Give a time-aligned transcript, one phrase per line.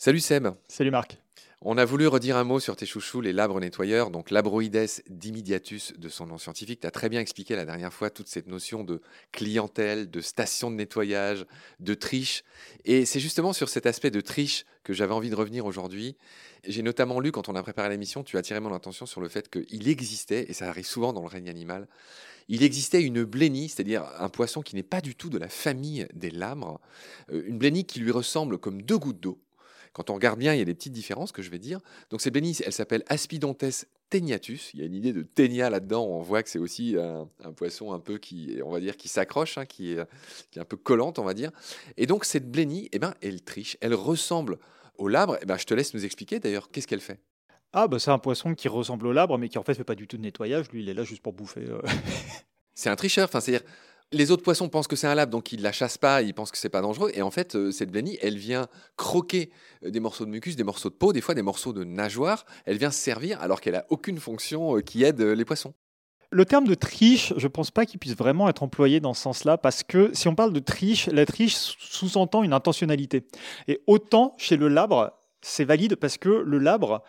[0.00, 0.46] Salut Seb.
[0.68, 1.18] Salut Marc.
[1.60, 5.92] On a voulu redire un mot sur tes chouchous, les labres nettoyeurs, donc Labroides dimidiatus
[5.98, 6.78] de son nom scientifique.
[6.78, 10.70] Tu as très bien expliqué la dernière fois toute cette notion de clientèle, de station
[10.70, 11.46] de nettoyage,
[11.80, 12.44] de triche.
[12.84, 16.16] Et c'est justement sur cet aspect de triche que j'avais envie de revenir aujourd'hui.
[16.64, 19.28] J'ai notamment lu, quand on a préparé l'émission, tu as attiré mon attention sur le
[19.28, 21.88] fait qu'il existait, et ça arrive souvent dans le règne animal,
[22.46, 26.06] il existait une blénie, c'est-à-dire un poisson qui n'est pas du tout de la famille
[26.14, 26.80] des labres,
[27.32, 29.40] euh, une blénie qui lui ressemble comme deux gouttes d'eau
[29.92, 31.80] quand on regarde bien, il y a des petites différences que je vais dire.
[32.10, 33.64] Donc cette bénisse, elle s'appelle Aspidontes
[34.10, 34.70] teniatus.
[34.74, 36.06] Il y a une idée de ténia là-dedans.
[36.06, 39.58] On voit que c'est aussi un, poisson un peu qui, on va dire, qui s'accroche,
[39.58, 40.08] hein, qui, est,
[40.50, 41.50] qui, est, un peu collante, on va dire.
[41.96, 43.76] Et donc cette blénie, eh ben, elle triche.
[43.80, 44.58] Elle ressemble
[44.96, 45.38] au labre.
[45.42, 47.20] Eh ben, je te laisse nous expliquer d'ailleurs qu'est-ce qu'elle fait?
[47.72, 49.94] Ah bah c'est un poisson qui ressemble au labre, mais qui en fait fait pas
[49.94, 50.70] du tout de nettoyage.
[50.72, 51.66] Lui, il est là juste pour bouffer.
[51.68, 51.82] Euh.
[52.74, 53.26] c'est un tricheur.
[53.26, 53.68] Enfin, c'est-à-dire
[54.12, 56.32] les autres poissons pensent que c'est un lab, donc ils ne la chassent pas, ils
[56.32, 57.10] pensent que c'est pas dangereux.
[57.14, 59.50] Et en fait, euh, cette blénie, elle vient croquer
[59.84, 62.46] euh, des morceaux de mucus, des morceaux de peau, des fois des morceaux de nageoire.
[62.64, 65.74] Elle vient se servir alors qu'elle a aucune fonction euh, qui aide les poissons.
[66.30, 69.22] Le terme de triche, je ne pense pas qu'il puisse vraiment être employé dans ce
[69.22, 73.26] sens-là, parce que si on parle de triche, la triche sous-entend une intentionnalité.
[73.66, 77.02] Et autant chez le labre, c'est valide parce que le labre,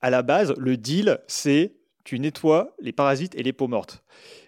[0.00, 4.04] à la base, le deal, c'est tu nettoies les parasites et les peaux mortes.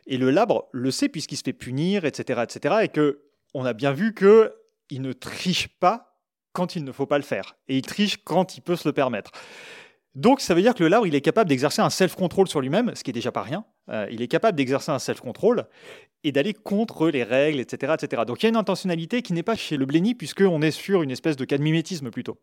[0.06, 3.22] Et le labre le sait puisqu'il se fait punir, etc., etc., et que
[3.54, 4.54] on a bien vu que
[4.90, 6.20] il ne triche pas
[6.52, 8.92] quand il ne faut pas le faire, et il triche quand il peut se le
[8.92, 9.30] permettre.
[10.14, 12.94] Donc ça veut dire que le labre, il est capable d'exercer un self-control sur lui-même,
[12.94, 13.64] ce qui est déjà pas rien.
[13.88, 15.66] Euh, il est capable d'exercer un self-control
[16.24, 18.22] et d'aller contre les règles, etc., etc.
[18.26, 21.02] Donc il y a une intentionnalité qui n'est pas chez le bléni, puisqu'on est sur
[21.02, 22.38] une espèce de cas de mimétisme plutôt.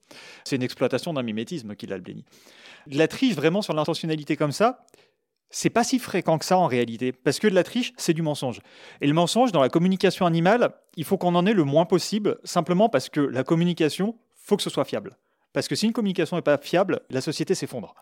[0.46, 2.24] C'est une exploitation d'un mimétisme qu'il a le bléni.
[2.88, 4.86] La triche vraiment sur l'intentionnalité comme ça,
[5.50, 8.22] c'est pas si fréquent que ça en réalité, parce que de la triche, c'est du
[8.22, 8.60] mensonge.
[9.02, 12.40] Et le mensonge, dans la communication animale, il faut qu'on en ait le moins possible,
[12.44, 15.18] simplement parce que la communication, faut que ce soit fiable.
[15.54, 17.94] Parce que si une communication n'est pas fiable, la société s'effondre.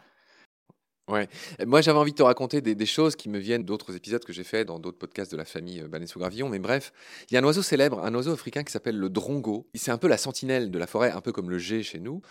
[1.07, 1.27] Ouais.
[1.65, 4.43] Moi, j'avais envie de te raconter des, choses qui me viennent d'autres épisodes que j'ai
[4.43, 6.47] fait dans d'autres podcasts de la famille euh, sous Gravillon.
[6.47, 6.93] Mais bref,
[7.29, 9.67] il y a un oiseau célèbre, un oiseau africain qui s'appelle le drongo.
[9.73, 12.21] C'est un peu la sentinelle de la forêt, un peu comme le G chez nous.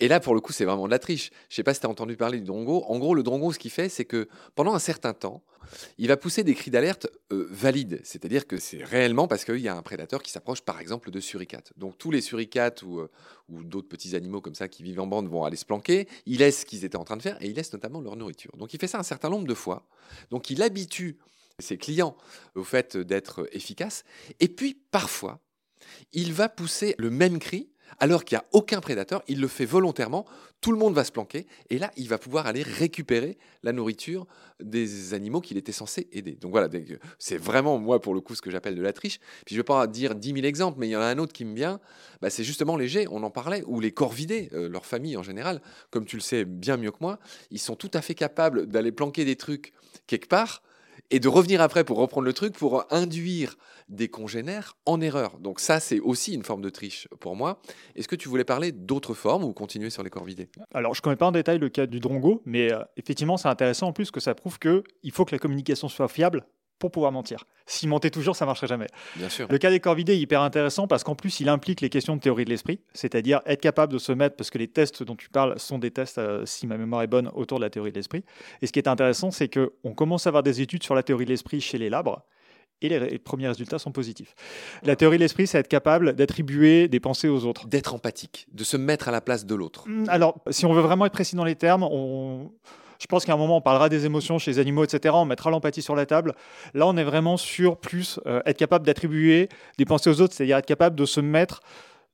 [0.00, 1.30] Et là, pour le coup, c'est vraiment de la triche.
[1.48, 2.84] Je sais pas si tu as entendu parler du drongo.
[2.88, 5.42] En gros, le drongo, ce qu'il fait, c'est que pendant un certain temps,
[5.98, 8.00] il va pousser des cris d'alerte euh, valides.
[8.04, 11.20] C'est-à-dire que c'est réellement parce qu'il y a un prédateur qui s'approche, par exemple, de
[11.20, 11.72] suricates.
[11.76, 13.10] Donc tous les suricates ou, euh,
[13.48, 16.08] ou d'autres petits animaux comme ça qui vivent en bande vont aller se planquer.
[16.26, 18.56] Il laisse ce qu'ils étaient en train de faire et il laisse notamment leur nourriture.
[18.56, 19.86] Donc il fait ça un certain nombre de fois.
[20.30, 21.18] Donc il habitue
[21.58, 22.16] ses clients
[22.54, 24.04] au fait d'être efficace.
[24.40, 25.40] Et puis parfois,
[26.12, 27.70] il va pousser le même cri
[28.00, 30.24] alors qu'il n'y a aucun prédateur, il le fait volontairement,
[30.60, 34.26] tout le monde va se planquer, et là, il va pouvoir aller récupérer la nourriture
[34.60, 36.32] des animaux qu'il était censé aider.
[36.32, 36.68] Donc voilà,
[37.18, 39.18] c'est vraiment, moi, pour le coup, ce que j'appelle de la triche.
[39.46, 41.18] Puis je ne vais pas dire 10 000 exemples, mais il y en a un
[41.18, 41.80] autre qui me vient,
[42.20, 45.22] bah, c'est justement les G, on en parlait, ou les corvidés, euh, leur famille en
[45.22, 45.60] général,
[45.90, 47.18] comme tu le sais bien mieux que moi,
[47.50, 49.72] ils sont tout à fait capables d'aller planquer des trucs
[50.06, 50.62] quelque part,
[51.10, 53.56] et de revenir après pour reprendre le truc, pour induire
[53.88, 55.38] des congénères en erreur.
[55.38, 57.60] Donc ça, c'est aussi une forme de triche pour moi.
[57.96, 60.48] Est-ce que tu voulais parler d'autres formes ou continuer sur les corvidés?
[60.74, 63.48] Alors, je ne connais pas en détail le cas du drongo, mais euh, effectivement, c'est
[63.48, 66.44] intéressant en plus que ça prouve qu'il faut que la communication soit fiable
[66.78, 67.44] pour pouvoir mentir.
[67.66, 68.86] S'il mentait toujours, ça ne marcherait jamais.
[69.16, 69.46] Bien sûr.
[69.50, 72.20] Le cas des corvidés est hyper intéressant parce qu'en plus, il implique les questions de
[72.20, 75.28] théorie de l'esprit, c'est-à-dire être capable de se mettre, parce que les tests dont tu
[75.28, 77.96] parles sont des tests, euh, si ma mémoire est bonne, autour de la théorie de
[77.96, 78.24] l'esprit.
[78.62, 81.24] Et ce qui est intéressant, c'est qu'on commence à avoir des études sur la théorie
[81.24, 82.22] de l'esprit chez les labres.
[82.80, 84.34] Et les, premiers résultats sont positifs.
[84.84, 87.66] La théorie de l'esprit, c'est être capable d'attribuer des pensées aux autres.
[87.66, 89.84] D'être empathique, de se mettre à la place de l'autre.
[89.88, 92.52] Hum, alors, si on veut vraiment être précis dans les termes, on,
[92.98, 95.14] je pense qu'à un moment, on parlera des émotions chez les animaux, etc.
[95.16, 96.34] On mettra l'empathie sur la table.
[96.74, 99.48] Là, on est vraiment sur plus euh, être capable d'attribuer
[99.78, 101.60] des pensées aux autres, c'est-à-dire être capable de se mettre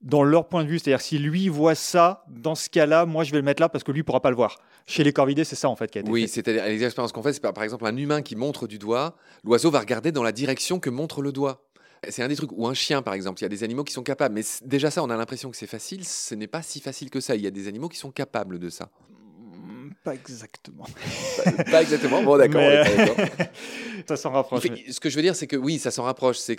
[0.03, 0.79] dans leur point de vue.
[0.79, 3.83] C'est-à-dire si lui voit ça, dans ce cas-là, moi je vais le mettre là parce
[3.83, 4.59] que lui ne pourra pas le voir.
[4.87, 7.23] Chez les corvidés, c'est ça en fait qui a été Oui, c'est-à-dire les expériences qu'on
[7.23, 10.33] fait, c'est par exemple un humain qui montre du doigt, l'oiseau va regarder dans la
[10.33, 11.65] direction que montre le doigt.
[12.11, 13.95] C'est un des trucs, ou un chien par exemple, il y a des animaux qui
[13.95, 16.81] sont capables, mais déjà ça, on a l'impression que c'est facile, ce n'est pas si
[16.81, 18.91] facile que ça, il y a des animaux qui sont capables de ça.
[20.05, 20.85] Pas exactement.
[21.71, 22.23] pas, exactement.
[22.23, 22.61] Bon, d'accord.
[24.07, 24.65] ça s'en rapproche.
[24.91, 26.37] Ce que je veux dire, c'est que oui, ça s'en rapproche.
[26.37, 26.57] C'est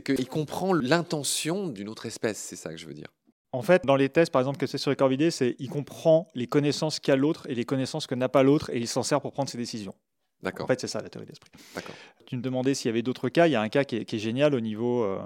[0.00, 2.38] qu'il comprend l'intention d'une autre espèce.
[2.38, 3.08] C'est ça que je veux dire.
[3.52, 6.28] En fait, dans les tests, par exemple, que c'est sur les corvidés, c'est il comprend
[6.34, 9.20] les connaissances qu'a l'autre et les connaissances que n'a pas l'autre et il s'en sert
[9.20, 9.94] pour prendre ses décisions.
[10.42, 10.64] D'accord.
[10.64, 11.50] En fait, c'est ça la théorie d'esprit.
[11.74, 11.94] D'accord.
[12.26, 13.46] Tu me demandais s'il y avait d'autres cas.
[13.46, 15.02] Il y a un cas qui est, génial au niveau.
[15.02, 15.18] Euh...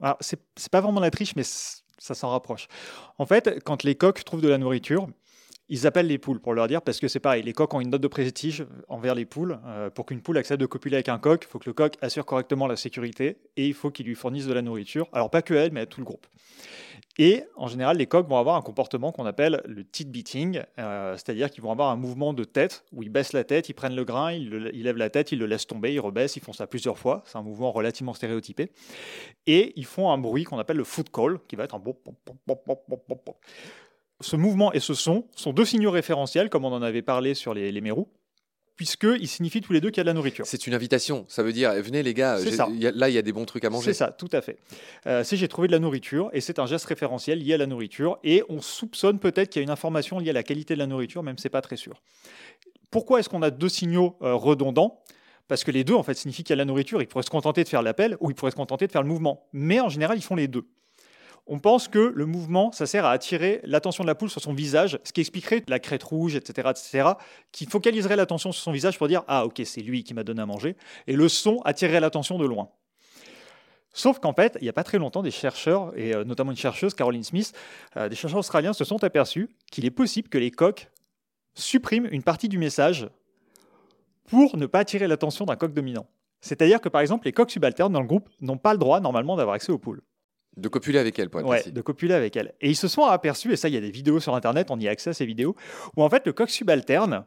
[0.00, 0.38] Alors, c'est
[0.70, 2.68] pas vraiment la triche, mais ça s'en rapproche.
[3.18, 5.08] En fait, quand les coqs trouvent de la nourriture,
[5.68, 7.90] ils appellent les poules pour leur dire, parce que c'est pareil, les coqs ont une
[7.90, 9.58] note de prestige envers les poules.
[9.66, 11.94] Euh, pour qu'une poule accepte de copuler avec un coq, il faut que le coq
[12.00, 15.08] assure correctement la sécurité et il faut qu'il lui fournisse de la nourriture.
[15.12, 16.26] Alors pas que elle, mais à tout le groupe.
[17.20, 21.14] Et en général, les coqs vont avoir un comportement qu'on appelle le tit beating, euh,
[21.14, 23.96] c'est-à-dire qu'ils vont avoir un mouvement de tête où ils baissent la tête, ils prennent
[23.96, 26.68] le grain, ils, lèvent la tête, ils le laissent tomber, ils rebaissent, ils font ça
[26.68, 27.24] plusieurs fois.
[27.26, 28.70] C'est un mouvement relativement stéréotypé.
[29.48, 31.82] Et ils font un bruit qu'on appelle le foot call, qui va être un
[34.20, 37.54] ce mouvement et ce son sont deux signaux référentiels, comme on en avait parlé sur
[37.54, 38.08] les, les mérous,
[38.76, 40.46] puisqu'ils signifient tous les deux qu'il y a de la nourriture.
[40.46, 43.44] C'est une invitation, ça veut dire venez les gars, là il y a des bons
[43.44, 43.92] trucs à manger.
[43.92, 44.58] C'est ça, tout à fait.
[45.06, 47.66] Euh, c'est j'ai trouvé de la nourriture et c'est un geste référentiel lié à la
[47.66, 50.78] nourriture et on soupçonne peut-être qu'il y a une information liée à la qualité de
[50.78, 52.00] la nourriture, même c'est pas très sûr.
[52.90, 55.02] Pourquoi est-ce qu'on a deux signaux euh, redondants?
[55.46, 57.00] Parce que les deux, en fait, signifient qu'il y a la nourriture.
[57.00, 59.08] Ils pourraient se contenter de faire l'appel ou ils pourraient se contenter de faire le
[59.08, 59.48] mouvement.
[59.54, 60.66] Mais en général, ils font les deux
[61.48, 64.52] on pense que le mouvement, ça sert à attirer l'attention de la poule sur son
[64.52, 67.10] visage, ce qui expliquerait la crête rouge, etc., etc.,
[67.52, 70.42] qui focaliserait l'attention sur son visage pour dire ah ok c'est lui qui m'a donné
[70.42, 72.70] à manger, et le son attirerait l'attention de loin.
[73.94, 76.56] Sauf qu'en fait, il n'y a pas très longtemps, des chercheurs, et euh, notamment une
[76.56, 77.52] chercheuse, Caroline Smith,
[77.96, 80.88] euh, des chercheurs australiens se sont aperçus qu'il est possible que les coqs
[81.54, 83.08] suppriment une partie du message
[84.26, 86.06] pour ne pas attirer l'attention d'un coq dominant.
[86.40, 89.36] C'est-à-dire que par exemple, les coqs subalternes dans le groupe n'ont pas le droit normalement
[89.36, 90.02] d'avoir accès aux poules.
[90.58, 92.54] De copuler avec elle, pour être ouais, de copuler avec elle.
[92.60, 94.78] Et ils se sont aperçus, et ça, il y a des vidéos sur Internet, on
[94.78, 95.54] y a accès à ces vidéos,
[95.96, 97.24] où en fait, le coq subalterne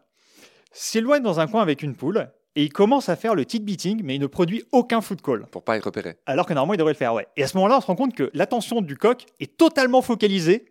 [0.73, 4.01] s'éloigne dans un coin avec une poule, et il commence à faire le tit beating,
[4.03, 5.45] mais il ne produit aucun foot call.
[5.51, 6.17] Pour pas être repéré.
[6.25, 7.27] Alors que normalement, il devrait le faire, ouais.
[7.37, 10.65] Et à ce moment-là, on se rend compte que l'attention du coq est totalement focalisée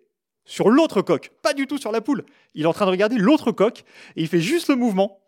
[0.45, 2.25] sur l'autre coq, pas du tout sur la poule.
[2.55, 3.85] Il est en train de regarder l'autre coq,
[4.17, 5.21] et il fait juste le mouvement.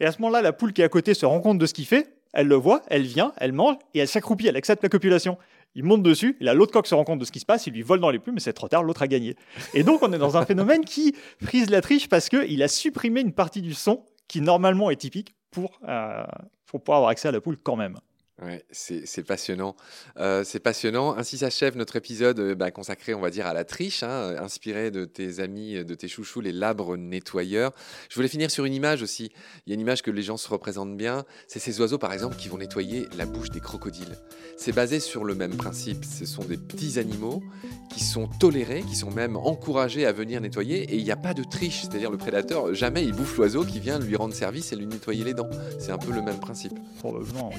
[0.00, 1.74] Et à ce moment-là, la poule qui est à côté se rend compte de ce
[1.74, 4.88] qu'il fait, elle le voit, elle vient, elle mange, et elle s'accroupit, elle accepte la
[4.88, 5.36] copulation
[5.74, 7.72] il monte dessus, et l'autre coq se rend compte de ce qui se passe, il
[7.72, 9.36] lui vole dans les plumes, mais c'est trop tard, l'autre a gagné.
[9.74, 13.20] Et donc on est dans un phénomène qui frise la triche parce qu'il a supprimé
[13.20, 16.24] une partie du son qui normalement est typique pour, euh,
[16.66, 17.96] pour pouvoir avoir accès à la poule quand même.
[18.42, 19.76] Ouais, c'est passionnant.
[20.16, 21.14] Euh, c'est passionnant.
[21.14, 24.90] Ainsi s'achève notre épisode euh, bah, consacré, on va dire, à la triche, hein, inspiré
[24.90, 27.72] de tes amis, de tes chouchous, les labres nettoyeurs.
[28.08, 29.30] Je voulais finir sur une image aussi.
[29.66, 31.26] Il y a une image que les gens se représentent bien.
[31.48, 34.16] C'est ces oiseaux, par exemple, qui vont nettoyer la bouche des crocodiles.
[34.56, 36.06] C'est basé sur le même principe.
[36.06, 37.42] Ce sont des petits animaux
[37.90, 40.84] qui sont tolérés, qui sont même encouragés à venir nettoyer.
[40.84, 41.82] Et il n'y a pas de triche.
[41.82, 45.24] C'est-à-dire, le prédateur, jamais il bouffe l'oiseau qui vient lui rendre service et lui nettoyer
[45.24, 45.50] les dents.
[45.78, 46.78] C'est un peu le même principe.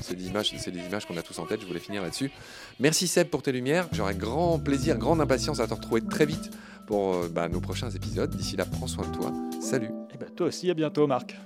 [0.02, 2.32] C'est l'image, c'est des images qu'on a tous en tête, je voulais finir là-dessus.
[2.80, 6.52] Merci Seb pour tes lumières, j'aurai grand plaisir, grande impatience à te retrouver très vite
[6.88, 8.30] pour euh, bah, nos prochains épisodes.
[8.30, 9.32] D'ici là, prends soin de toi.
[9.62, 9.90] Salut.
[10.14, 11.38] Et bah, toi aussi, à bientôt Marc.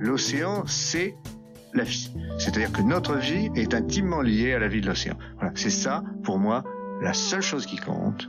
[0.00, 1.16] L'océan, c'est
[1.72, 2.10] la vie.
[2.38, 5.16] C'est-à-dire que notre vie est intimement liée à la vie de l'océan.
[5.36, 6.64] Voilà, c'est ça, pour moi,
[7.00, 8.28] la seule chose qui compte.